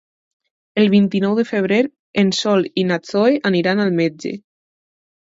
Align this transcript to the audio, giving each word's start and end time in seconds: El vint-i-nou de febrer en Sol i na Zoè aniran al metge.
El 0.83 0.87
vint-i-nou 0.93 1.35
de 1.39 1.43
febrer 1.49 1.77
en 2.21 2.31
Sol 2.37 2.65
i 2.83 2.85
na 2.91 2.97
Zoè 3.09 3.35
aniran 3.51 3.83
al 3.85 3.93
metge. 3.99 4.33